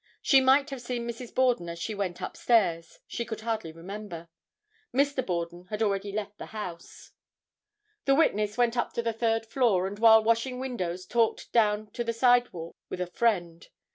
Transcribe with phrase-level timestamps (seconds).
[0.23, 1.35] She might have seen Mrs.
[1.35, 2.97] Borden as she went up stairs.
[3.05, 4.29] She could hardly remember.
[4.91, 5.23] Mr.
[5.23, 7.11] Borden had already left the house.
[8.05, 12.03] The witness went up into the third floor, and while washing windows talked down to
[12.03, 13.67] the sidewalk with a friend.